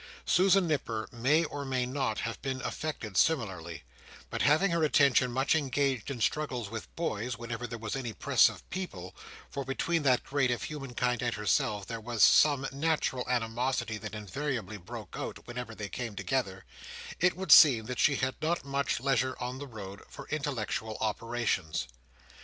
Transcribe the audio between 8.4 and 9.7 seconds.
of people—for,